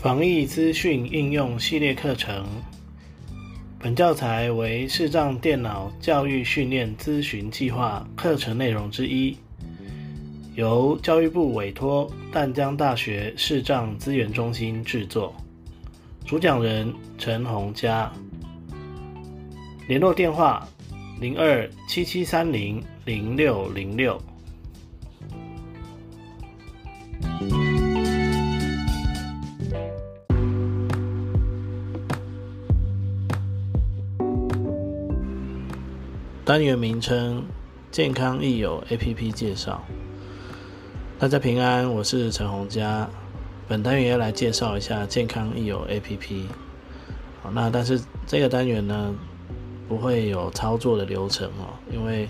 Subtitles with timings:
[0.00, 2.46] 防疫资讯应用系列课程，
[3.80, 9.36] 本教材为视障电脑教育训练咨询计划课程内容之一，
[10.54, 15.34] 由教育部委托淡江大学视障资源中心制作。
[16.24, 18.12] 主讲人陈洪嘉，
[19.88, 20.64] 联络电话
[21.20, 24.16] 零二七七三零零六零六。
[36.48, 37.44] 单元名称：
[37.90, 39.82] 健康益友 APP 介绍。
[41.18, 43.06] 大家平安，我是陈洪佳。
[43.68, 46.46] 本单元要来介绍一下健康益友 APP。
[47.42, 49.14] 好，那但是这个单元呢，
[49.90, 52.26] 不会有操作的流程哦，因为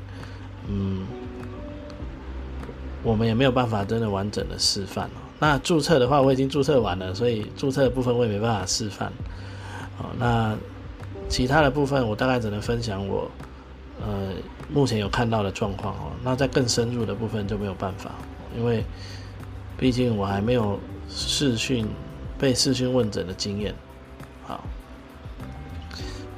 [0.67, 1.07] 嗯，
[3.05, 5.23] 我们也没有办法真的完整的示范哦。
[5.39, 9.13] 那注册的话，我已经注册完了，所以注册的部分我也没办法示范。
[9.97, 10.59] 好，那
[11.29, 13.31] 其他的部分我大概只能分享我。
[14.01, 14.33] 呃，
[14.69, 18.13] 目前有看到的状况哦，那在更深入的部分就没有办法，
[18.57, 18.85] 因为
[19.77, 21.87] 毕竟我还没有视讯
[22.39, 23.75] 被视讯问诊的经验。
[24.47, 24.63] 好，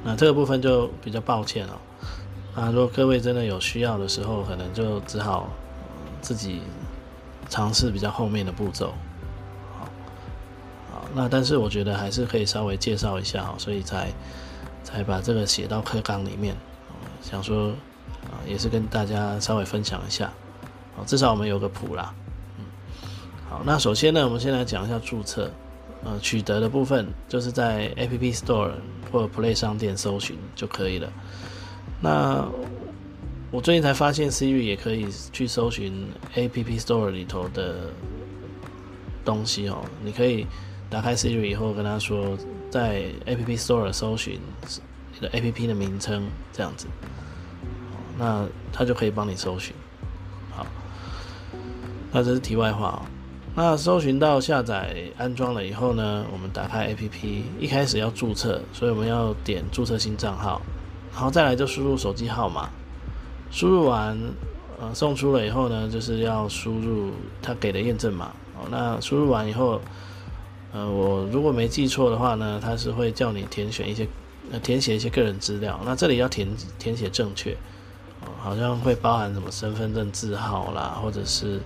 [0.03, 1.73] 那这个部分就比较抱歉哦。
[2.55, 5.49] 那如果各位真的有需要的时候，可能就只好
[6.19, 6.61] 自己
[7.47, 8.93] 尝试比较后面的步骤。
[9.77, 9.87] 好，
[10.91, 14.11] 好，那但是我觉得还是可以稍微介绍一下哦，所以才
[14.83, 16.55] 才把这个写到课纲里面。
[17.21, 17.69] 想说
[18.25, 20.31] 啊，也是跟大家稍微分享一下，
[20.95, 22.13] 好，至少我们有个谱啦，
[22.57, 22.65] 嗯，
[23.49, 25.49] 好，那首先呢，我们先来讲一下注册，
[26.03, 28.71] 呃，取得的部分就是在 App Store
[29.11, 31.11] 或 Play 商店搜寻就可以了。
[32.01, 32.45] 那
[33.51, 37.91] 我最近才发现 Siri 也可以去搜寻 App Store 里头的
[39.23, 40.47] 东西哦，你可以
[40.89, 42.37] 打开 Siri 以后跟他说，
[42.69, 44.39] 在 App Store 搜寻。
[45.21, 46.87] 的 A P P 的名称这样子，
[48.17, 49.73] 那它就可以帮你搜寻。
[50.49, 50.65] 好，
[52.11, 53.01] 那这是题外话哦。
[53.53, 60.61] 那搜寻到下载安装了以后呢，我们打开 A P P，一开始要注册，所以我们要点注册新账号，
[61.13, 62.69] 然后再来就输入手机号码。
[63.51, 64.17] 输入完，
[64.79, 67.11] 呃，送出了以后呢，就是要输入
[67.41, 68.31] 他给的验证码。
[68.57, 69.81] 哦，那输入完以后，
[70.71, 74.07] 呃，我如果没记错的话呢，他是会叫你填选一些。
[74.53, 76.45] 那填写一些个人资料，那这里要填
[76.77, 77.55] 填写正确，
[78.37, 81.61] 好像会包含什么身份证字号啦，或者是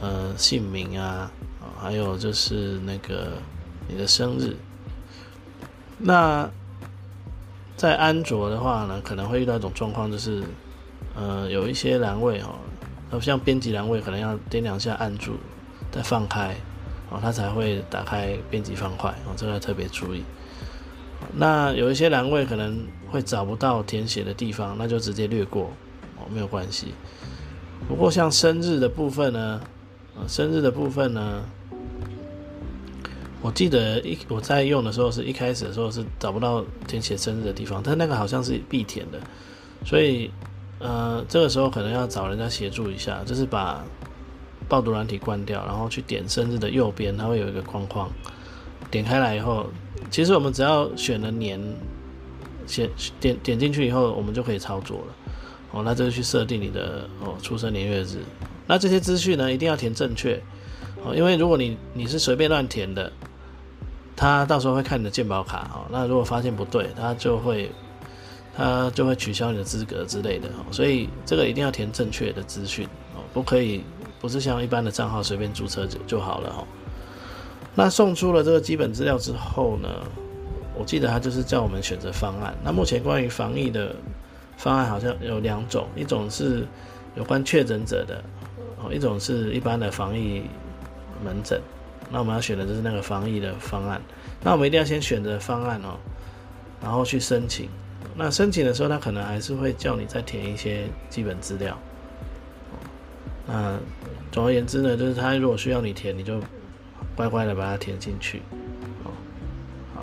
[0.00, 1.28] 呃姓名啊，
[1.80, 3.32] 还有就是那个
[3.88, 4.54] 你的生日。
[5.98, 6.48] 那
[7.76, 10.44] 在安卓的话呢，可能会遇到一种状况，就是
[11.16, 12.40] 呃有一些栏位
[13.10, 15.36] 哦，像编辑栏位，可能要点两下按住
[15.90, 16.54] 再放开，
[17.10, 20.22] 哦，它才会打开编辑方块，哦，这个要特别注意。
[21.34, 22.78] 那有一些栏位可能
[23.10, 25.70] 会找不到填写的地方，那就直接略过
[26.16, 26.94] 哦，没有关系。
[27.88, 29.60] 不过像生日的部分呢，
[30.16, 31.42] 呃，生日的部分呢，
[33.42, 39.18] 我记得一我在用的时候是一开始的时候是找不到填写生日的地方，但那个好像是必填的，
[39.84, 40.30] 所以
[40.78, 43.84] 呃，这个时候可能要找人家协助一下，就是把
[44.68, 48.08] 爆读软体关掉，然后去点生日的右边，它会有一个框框。
[48.90, 49.66] 点开来以后，
[50.10, 51.60] 其实我们只要选了年，
[52.66, 52.90] 选
[53.20, 55.04] 点点进去以后，我们就可以操作了。
[55.72, 58.18] 哦，那就去设定你的哦出生年月日。
[58.66, 60.42] 那这些资讯呢，一定要填正确
[61.04, 63.12] 哦，因为如果你你是随便乱填的，
[64.16, 65.86] 他到时候会看你的健保卡哦。
[65.90, 67.70] 那如果发现不对，他就会
[68.56, 70.48] 他就会取消你的资格之类的。
[70.48, 72.84] 哦所以这个一定要填正确的资讯
[73.14, 73.84] 哦，不可以
[74.20, 76.66] 不是像一般的账号随便注册就就好了哈。
[77.74, 79.88] 那送出了这个基本资料之后呢，
[80.76, 82.52] 我记得他就是叫我们选择方案。
[82.64, 83.94] 那目前关于防疫的
[84.56, 86.66] 方案好像有两种，一种是
[87.14, 88.22] 有关确诊者的，
[88.82, 90.42] 哦，一种是一般的防疫
[91.24, 91.60] 门诊。
[92.10, 94.02] 那我们要选的就是那个防疫的方案。
[94.42, 95.96] 那我们一定要先选择方案哦，
[96.82, 97.68] 然后去申请。
[98.16, 101.78] 那申请的时候，他可能还是会叫你再填一些基本资料。
[103.46, 103.78] 那
[104.32, 106.40] 总而言之呢，就是他如果需要你填，你就。
[107.20, 108.40] 乖乖的把它填进去，
[109.04, 109.12] 哦，
[109.94, 110.02] 好，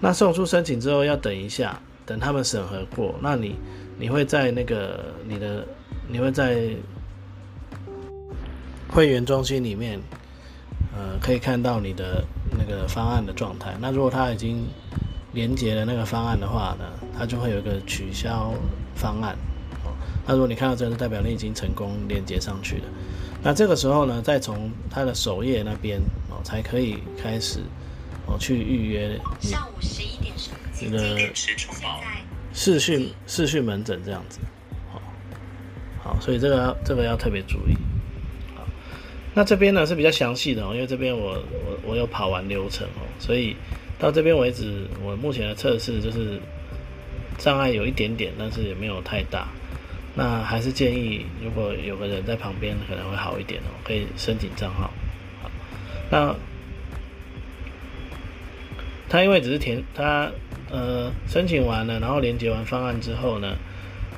[0.00, 3.54] 那送出申请之后要等一下，等他们审核过，那你
[4.00, 5.64] 你会在那个你的
[6.08, 6.74] 你会在
[8.88, 10.00] 会员中心里面，
[10.92, 12.24] 呃，可以看到你的
[12.58, 13.76] 那个方案的状态。
[13.80, 14.66] 那如果他已经
[15.32, 16.84] 连接了那个方案的话呢，
[17.16, 18.52] 它就会有一个取消
[18.96, 19.36] 方案，
[19.84, 19.94] 哦，
[20.26, 22.84] 那如果你看到这个，代表你已经成功连接上去了。
[23.42, 25.98] 那这个时候呢，再从他的首页那边
[26.28, 27.60] 哦，才可以开始
[28.26, 31.18] 哦去预约下午十一点十这个
[32.52, 34.40] 视讯视讯门诊这样子，
[34.92, 35.00] 好，
[36.02, 37.74] 好，所以这个这个要特别注意。
[38.54, 38.66] 好，
[39.32, 43.56] 那这边呢是比较详细的哦，因为这边我我我有跑完流程哦，所以
[43.98, 46.38] 到这边为止，我目前的测试就是
[47.38, 49.48] 障碍有一点点，但是也没有太大。
[50.12, 54.90] 那还是建议，如果有个人在旁边，可能会好一点哦，可以申请账号。
[56.10, 56.34] 那
[59.08, 60.28] 他因为只是填他
[60.68, 63.56] 呃申请完了，然后连接完方案之后呢，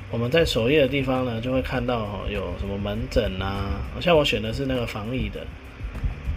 [0.09, 5.45] 我们在首页的地方呢就会看到哦有什么门诊啊，像我选的是那个防疫的，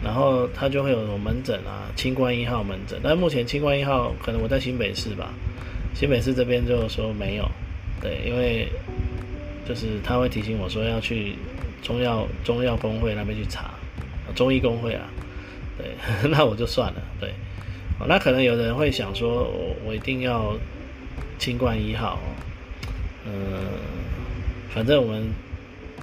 [0.05, 5.33] 然后他就会有什么门诊啊，清关一号门诊，但目前清关一号可能我在新北市吧，
[5.95, 7.51] 新北市这边就说没有，
[8.03, 8.69] 对，因为。
[9.69, 11.35] 就是他会提醒我说要去
[11.83, 13.75] 中药中药工会那边去查，
[14.35, 15.09] 中医工会啊，
[15.77, 15.87] 对，
[16.31, 17.35] 那我就算了，对，
[18.09, 20.57] 那可能有人会想说，我我一定要
[21.39, 22.19] 清冠一号，
[23.25, 23.33] 嗯，
[24.71, 25.29] 反正我们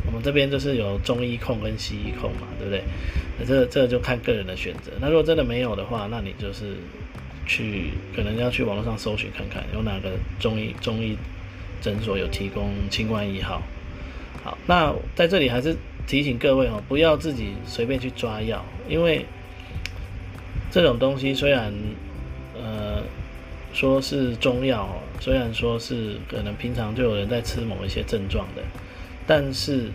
[0.06, 2.83] 我们这边就是有中医控跟西医控嘛，对不对？
[3.39, 4.92] 那这这就看个人的选择。
[5.00, 6.75] 那如果真的没有的话，那你就是
[7.48, 11.18] 去可能要去网络上搜寻看看有哪个中医中医。
[11.83, 13.62] 诊所有提供清冠一号，
[14.41, 15.75] 好，那在这里还是
[16.07, 19.25] 提醒各位哦，不要自己随便去抓药，因为
[20.71, 21.74] 这种东西虽然
[22.56, 23.03] 呃
[23.74, 24.88] 说是中药，
[25.19, 28.63] 虽然说是可能平常就有人在吃某一些症状的，
[29.27, 29.91] 但是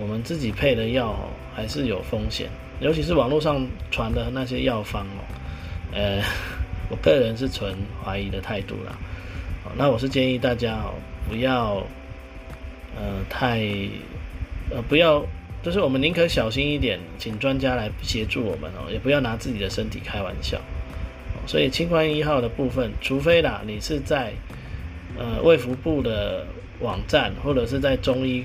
[0.00, 1.16] 我们自己配的药
[1.52, 2.48] 还是有风险，
[2.80, 5.26] 尤其是网络上传的那些药方哦，
[5.92, 6.22] 呃，
[6.88, 7.74] 我个人是存
[8.04, 8.96] 怀疑的态度啦。
[9.78, 10.92] 那我是建议大家哦，
[11.28, 11.86] 不要，
[12.96, 13.60] 呃，太，
[14.70, 15.24] 呃，不要，
[15.62, 20.60] 就是我们宁可小心一点，请专家来协助我们哦，也不要拿自己的身体开玩笑。
[21.46, 24.32] 所以清关一号的部分，除非啦，你是在，
[25.16, 26.44] 呃，卫福部的
[26.80, 28.44] 网站，或者是在中医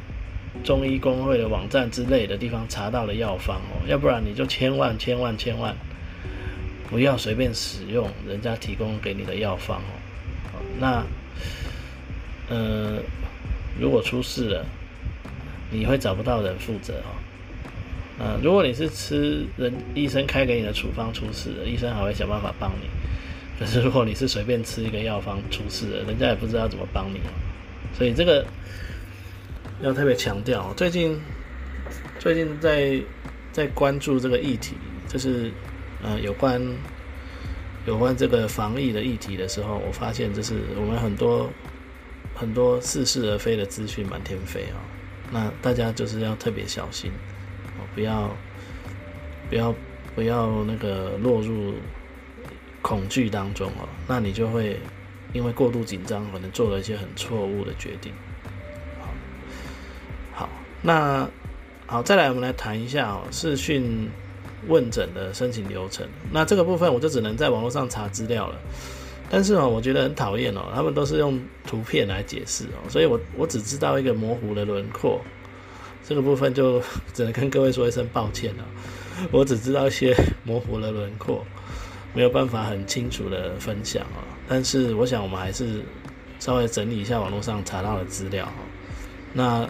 [0.63, 5.75] 中医工会的网站之类的地方查到了药方哦，要不然你就千万千万千万
[6.91, 10.61] 不要随便使用人家提供给你的药方哦。
[10.79, 11.03] 那，
[12.49, 12.99] 呃，
[13.79, 14.65] 如果出事了，
[15.71, 17.11] 你会找不到人负责哦。
[18.19, 22.87] 嗯，如果你是吃人医生开给你的处方出事了，医生还会想办法帮你。
[23.59, 27.19] 可是如果你是随便吃一个药方出事了，人家也不知道怎么帮你。
[27.97, 28.45] 所以这个
[29.81, 30.73] 要特别强调。
[30.75, 31.19] 最近
[32.19, 32.99] 最近在
[33.51, 34.75] 在关注这个议题，
[35.07, 35.51] 就是
[36.03, 36.61] 呃有关。
[37.85, 41.49] 有关这个防疫的议题的时候，我发现就是我们很多
[42.35, 44.77] 很多似是而非的资讯满天飞啊，
[45.31, 47.11] 那大家就是要特别小心
[47.77, 48.35] 哦，不要
[49.49, 49.75] 不要
[50.15, 51.73] 不要那个落入
[52.81, 54.79] 恐惧当中哦，那你就会
[55.33, 58.11] 因为过度紧张，可能做了一些很错误的决定。
[58.99, 59.09] 好，
[60.33, 60.49] 好，
[60.81, 61.29] 那
[61.85, 64.09] 好，再来我们来谈一下哦，视讯。
[64.65, 68.57] 问诊的申请流程，那这个部分我就只能在网络上查资料了。
[69.35, 75.19] 但是哦，我觉得很讨厌哦，他们都是用图片来解释哦，所以我我只知道一个模糊的轮廓，
[76.07, 76.79] 这个部分就
[77.15, 78.63] 只能跟各位说一声抱歉了。
[79.31, 81.43] 我只知道一些模糊的轮廓，
[82.13, 84.21] 没有办法很清楚的分享哦。
[84.47, 85.81] 但是我想我们还是
[86.37, 88.47] 稍微整理一下网络上查到的资料
[89.33, 89.67] 那。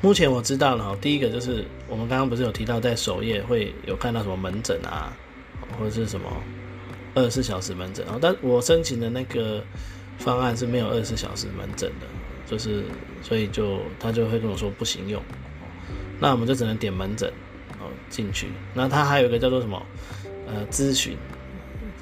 [0.00, 5.12] 目前我知道了第一个就是我们刚刚不是有提到在首页会有看到什么门诊啊，
[5.76, 6.30] 或者是什么
[7.14, 9.62] 二十四小时门诊哦，但我申请的那个
[10.18, 12.06] 方案是没有二十四小时门诊的，
[12.46, 12.84] 就是
[13.22, 15.22] 所以就他就会跟我说不行用，
[16.20, 17.28] 那我们就只能点门诊
[17.80, 19.82] 哦进去，那他还有一个叫做什么
[20.46, 21.16] 呃咨询，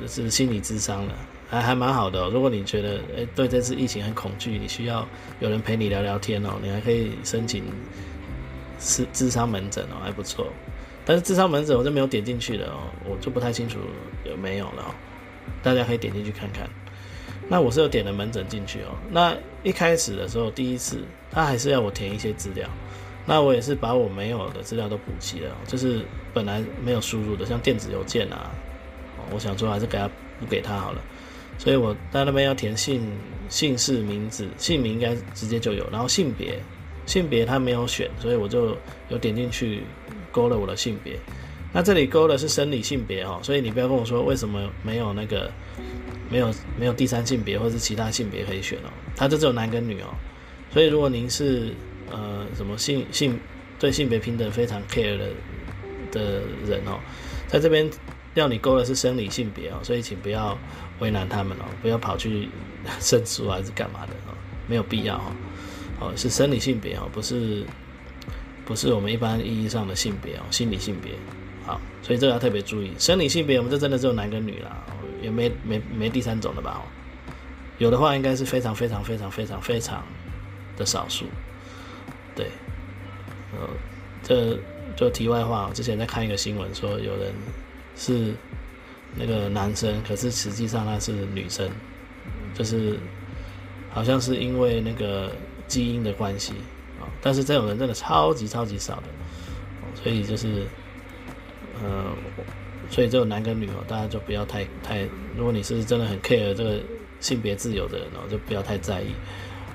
[0.00, 1.14] 就是心理咨商的。
[1.48, 5.06] 还还蛮好的，如果你觉得诶对这次疫情很恐惧，你需要
[5.38, 7.62] 有人陪你聊聊天哦，你还可以申请
[8.80, 10.52] 是智商门诊哦，还不错。
[11.06, 13.78] 但是智商门诊我就没有点进去的哦，我就不太清楚
[14.25, 14.94] 有没有了。
[15.62, 16.68] 大家可以点进去看看。
[17.48, 18.90] 那我是有点了门诊进去哦。
[19.08, 20.98] 那一开始的时候第一次，
[21.30, 22.68] 他还是要我填一些资料，
[23.25, 28.50] 那我也是把我没有的资料都补齐了，就是本来没有输入的，像电子邮件啊，
[29.32, 30.08] 我想说还是给他
[30.40, 31.00] 补给他好了。
[31.56, 33.16] 所以我在那边要填姓、
[33.48, 36.60] 姓氏、名字，姓名应该直接就有，然后性别，
[37.06, 38.76] 性别他没有选，所以我就
[39.08, 39.82] 有点进去
[40.36, 41.18] 勾了我的性别。
[41.72, 45.50] 那这里勾的是生理性别哦，所以你不要跟我说为什么没有那个
[46.30, 50.08] 没有没有第三性别或是其他性别可以选哦，它就只有男跟女哦。
[50.70, 51.72] 所以如果您是
[52.10, 53.38] 呃什么性性
[53.78, 55.28] 对性别平等非常 care 的
[56.12, 56.22] 的
[56.66, 57.00] 人哦，
[57.48, 57.88] 在这边
[58.34, 60.56] 要你勾的是生理性别哦，所以请不要
[61.00, 62.48] 为难他们哦，不要跑去
[63.00, 64.36] 申诉还是干嘛的哦，
[64.68, 65.32] 没有必要哦。
[65.98, 67.64] 哦，是生理性别哦，不是
[68.66, 71.12] 不是我们一般意义上的性别哦，心理性别。
[71.64, 74.85] 好，所以这个要特别注意，生理性别我们这真的只有男跟女啦，
[75.23, 76.82] 也没没没第三种的吧？
[77.78, 80.04] 有的话应该是非常非常非常非常非常
[80.76, 81.26] 的少数。
[82.35, 82.46] 对，
[83.52, 83.68] 呃，
[84.23, 84.58] 这
[84.96, 87.32] 就题外话，我之前在看一个新闻说有人
[87.96, 88.32] 是
[89.14, 91.68] 那个男生，可是实际上他是女生，
[92.54, 92.99] 就是
[93.90, 95.32] 好像是因为那个
[95.66, 96.54] 基因的关系，
[97.20, 99.02] 但是这种人真的超级超级少的，
[100.02, 100.66] 所以就是。
[101.85, 102.06] 呃，
[102.88, 105.06] 所以这种男跟女哦，大家就不要太太，
[105.37, 106.80] 如果你是真的很 care 这个
[107.20, 109.08] 性别自由的人哦，就不要太在意。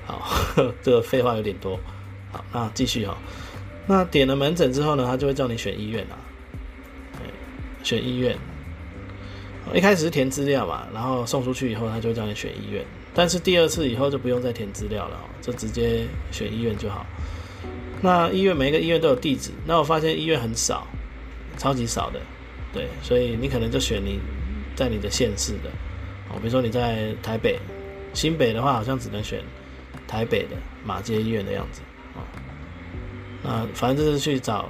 [0.04, 0.20] 好，
[0.82, 1.78] 这个废话有点多。
[2.32, 3.16] 好，那继续哈。
[3.86, 6.18] 那点了门诊之后呢，他就会叫你选医院啊。
[7.84, 8.36] 选医院。
[9.72, 12.84] 一开始是填资料嘛，然后送出去以后，他就会叫你选医院。
[13.14, 17.06] 但是第二次以后就不用再填资料了，就直接选医院就好。
[18.00, 20.86] 那医院每一个医院都有地址，那我发现医院很少。
[21.58, 22.18] 超级少的，
[22.72, 24.18] 对，所以你可能就选你
[24.74, 25.68] 在你的县市的，
[26.30, 27.58] 哦，比如说你在台北、
[28.14, 29.40] 新北的话，好像只能选
[30.08, 31.82] 台北的马街医院的样子，
[32.14, 32.24] 哦，
[33.42, 34.66] 那反正就是去找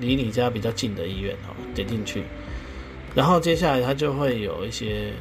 [0.00, 2.24] 离你家比较近的医院，哦，点进去，
[3.14, 5.12] 然后接下来它就会有一些，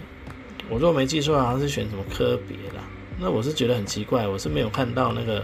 [0.69, 2.79] 我如果没记错，好像是选什么科别的，
[3.19, 5.43] 那我是觉得很奇怪，我是没有看到那个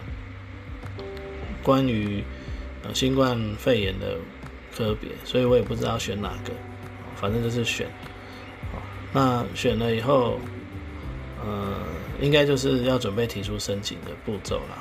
[1.63, 2.23] 关于
[2.93, 4.17] 新冠肺炎的。
[4.73, 6.53] 科别，所以我也不知道选哪个，
[7.17, 7.85] 反正就是选。
[9.11, 10.39] 那选了以后，
[11.43, 11.75] 呃，
[12.21, 14.77] 应该就是要准备提出申请的步骤了。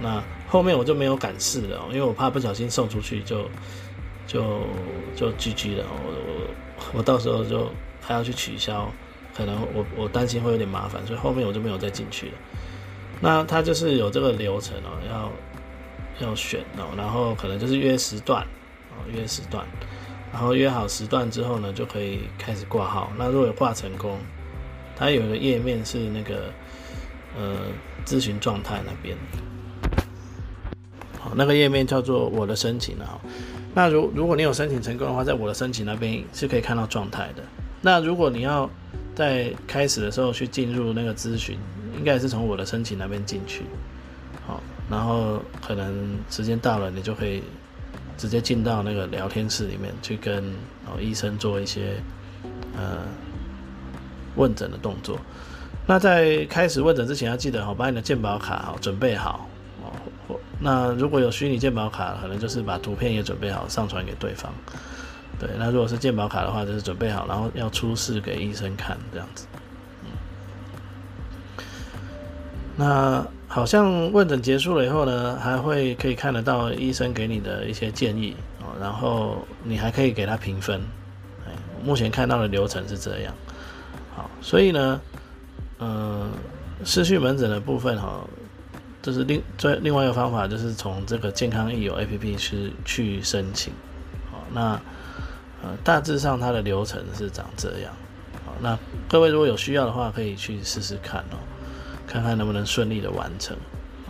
[0.00, 3.50] 那后面我就没有赶试了，因为我怕不小心送出去就
[4.28, 4.60] 就
[5.16, 5.86] 就 GG 了。
[5.90, 7.68] 我我我到时候就
[8.00, 8.88] 还要去取消，
[9.34, 12.32] 可能我我担心会有点麻烦，所以后面我就没有再进去了。
[13.20, 18.42] 那他就是有这个流程哦，要要选哦，然后可能就是约时段
[18.90, 19.06] 哦。
[19.12, 19.66] 约时段，
[20.32, 23.12] 然后约好时段之后呢，就可以开始挂号。
[23.16, 24.18] 那如果挂成功，
[24.96, 26.52] 它有一个页面是那个
[27.38, 27.56] 呃
[28.04, 29.16] 咨询状态那边，
[31.18, 33.20] 好，那个页面叫做我的申请啊。
[33.74, 37.42] 那如如果你有申请成功的话，在我的申请那边是可以看到状态的。
[37.80, 38.68] 那如果你要
[39.14, 41.58] 在开始的时候去进入那个咨询，
[41.96, 43.64] 应该是从我的申请那边进去，
[44.46, 47.42] 好，然后可能时间到了，你就可以。
[48.18, 50.44] 直接进到那个聊天室里面去跟
[50.86, 51.96] 哦医生做一些
[52.76, 52.98] 呃
[54.36, 55.18] 问诊的动作。
[55.88, 59.48] 那在开始问诊之前，要记得哦把你的健保卡好准备好
[59.82, 60.38] 哦。
[60.60, 64.52] 那如果有虚拟健保卡，可能就是把图片也准备好上传给对方。
[65.38, 69.46] 对，那如果是健保卡的话，就是准备好，然后要出示给医生看这样子。
[70.04, 71.64] 嗯，
[72.76, 73.26] 那。
[73.52, 80.80] 好像问诊结束了以后呢，还会可以看得到医生给你的一些建议哦，然后你还可以给他评分。
[81.46, 81.52] 哎，
[81.84, 83.34] 目前看到的流程是这样。
[84.16, 84.98] 好，所以呢，
[85.80, 86.32] 嗯，
[86.82, 88.26] 失去门诊的部分哈，
[89.02, 93.70] 就是另最另外一个方法，就是从这个健康益友 APP 去去申请。
[94.30, 94.80] 好，那
[95.62, 97.92] 呃大致上它的流程是长这样。
[98.44, 98.78] 好，那
[99.08, 101.38] 各位如果有需要的话，可以去试试看哦。
[102.04, 103.56] 看看能不能顺利的完成，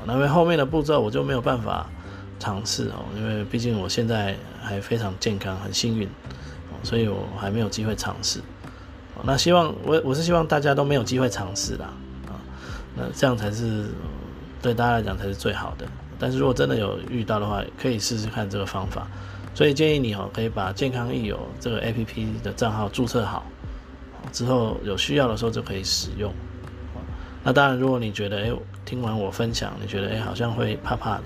[0.04, 1.88] 那因为后面的步骤我就没有办法
[2.40, 6.08] 尝试哦，因为毕竟我现在还非常健康，很幸运，
[6.82, 8.40] 所以我还没有机会尝试。
[9.22, 11.92] 那希望我我是希望大家都没有机会尝试啦，
[12.26, 12.34] 啊，
[12.96, 13.84] 那这样才是
[14.60, 15.86] 对大家来讲才是最好的。
[16.18, 19.06] 但是如果真的有遇到的话，可以试试看这个方法。
[19.54, 23.44] 所以建议你哦，可以把健康益友这个 A P P 的账号注册好，
[24.32, 26.32] 之后有需要的时候就可以使用。
[27.44, 28.52] 那当然，如果你觉得，哎，
[28.84, 31.24] 听完我分享，你觉得，哎，好像会怕怕的，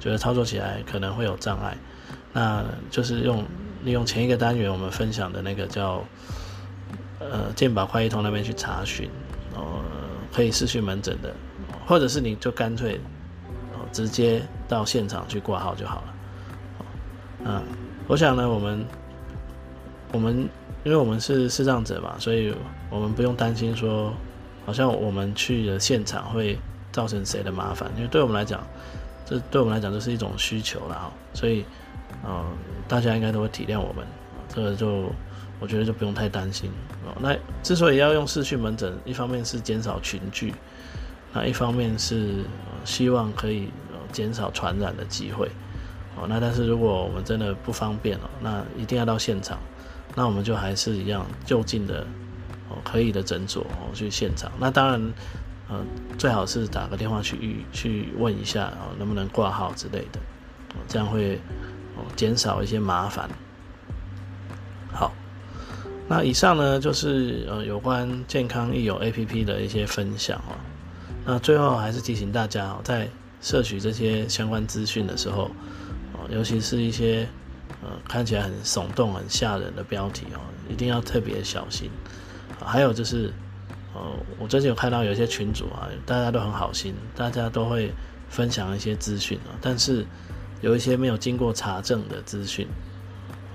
[0.00, 1.76] 觉得操作起来可能会有障碍，
[2.32, 3.44] 那就是用
[3.84, 6.02] 利用前一个单元我们分享的那个叫，
[7.20, 9.10] 呃，健保快一通那边去查询，
[9.54, 9.82] 哦，
[10.32, 11.34] 可以视讯门诊的，
[11.86, 12.98] 或者是你就干脆，
[13.74, 16.14] 哦，直接到现场去挂号就好了，
[17.44, 17.62] 嗯，
[18.06, 18.84] 我想呢，我们，
[20.12, 20.48] 我们，
[20.84, 22.54] 因为我们是视障者嘛，所以
[22.90, 24.12] 我们不用担心说。
[24.66, 26.58] 好像我们去的现场会
[26.92, 27.90] 造成谁的麻烦？
[27.96, 28.62] 因为对我们来讲，
[29.24, 31.10] 这对我们来讲就是一种需求了哈。
[31.32, 31.64] 所以，
[32.22, 32.44] 嗯，
[32.86, 34.06] 大家应该都会体谅我们，
[34.46, 35.10] 这个就
[35.58, 36.70] 我觉得就不用太担心
[37.06, 37.16] 哦。
[37.18, 40.52] 那之所以要用视讯门诊，一方面是减少群聚，
[41.32, 42.44] 那一方面是
[42.84, 43.70] 希望可以
[44.12, 45.50] 减少传染的机会。
[46.20, 49.58] 哦，那但是如果我们真的不方便哦，那一定要到现场，
[50.14, 52.00] 那我们就还是一样就近的
[52.68, 54.50] 哦，可以的诊所哦去现场。
[54.58, 55.12] 那当然，
[55.68, 55.80] 呃，
[56.18, 60.18] 最好是打个电话去预去问一下哦，能不能挂号之类的，
[60.88, 61.36] 这样会
[61.96, 63.28] 哦减少一些麻烦。
[64.92, 65.12] 好，
[66.08, 70.56] 那以上呢就是呃有关健康益友 A P P 的一些分享哦。
[71.24, 73.08] 那最后还是提醒大家哦，在
[73.40, 75.50] 摄取这些相关资讯的时候，
[76.30, 77.26] 尤其是一些
[77.82, 81.90] 呃看起来很耸动、很吓人的标题哦，一定要特别小心。
[82.60, 83.32] 还有就是，
[83.94, 84.00] 呃，
[84.38, 87.92] 我最近有看到有些群主啊，大家都很好心，大家都会
[88.28, 90.04] 分享一些资讯啊，但是
[90.60, 92.66] 有一些没有经过查证的资讯，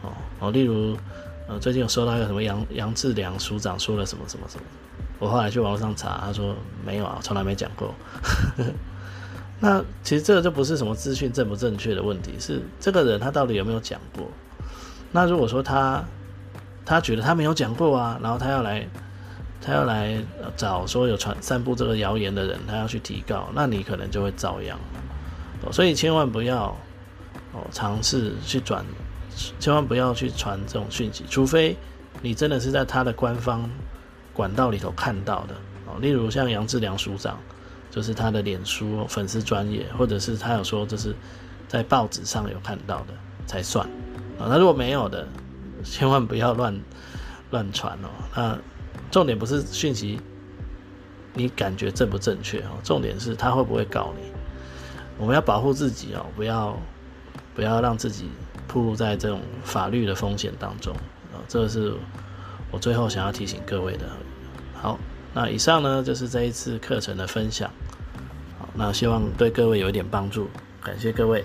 [0.01, 0.97] 哦哦，例如
[1.47, 4.63] 呃，最近有收到一个什么杨杨志良署长说了什么什么什么，
[5.19, 7.93] 我后来去网络上查，他说没有啊，从来没讲过。
[9.65, 14.27] 那其实这个就不是什么资讯正不正确的问题，是这个人他到底有没有讲过？
[15.09, 16.03] 那如果说他
[16.85, 18.85] 他觉得他没有讲过啊，然后他要来
[19.61, 20.21] 他要来
[20.57, 24.77] 找说有传散布这个谣言的人，他要去提告，那你可能就会遭殃。
[25.71, 26.65] 所以千万不要
[27.53, 28.85] 哦尝试去转，
[29.61, 31.77] 千万不要去传这种讯息，除非
[32.21, 33.69] 你真的是在他的官方
[34.33, 35.55] 管道里头看到的
[35.85, 37.39] 哦，例如像杨志良署长。
[37.93, 41.15] 就是他的脸书粉丝专业，或者是他有说这是
[41.67, 43.13] 在报纸上有看到的
[43.45, 43.85] 才算
[44.39, 44.49] 啊。
[44.49, 45.27] 那如果没有的，
[45.83, 46.81] 千万不要乱
[47.51, 48.09] 乱传哦。
[48.35, 48.57] 那
[49.11, 50.19] 重点不是讯息，
[51.35, 52.71] 你感觉正不正确哦？
[52.83, 54.31] 重点是他会不会告你？
[55.19, 56.75] 我们要保护自己哦，不要
[57.53, 58.27] 不要让自己
[58.67, 60.95] 暴露在这种法律的风险当中
[61.31, 61.37] 啊。
[61.47, 61.93] 这是
[62.71, 64.09] 我最后想要提醒各位的。
[64.73, 64.97] 好。
[65.35, 67.67] 那以上呢，就是这一次课程的分享，
[68.75, 70.47] 那希望对各位有一点帮助，
[70.81, 71.43] 感谢各位。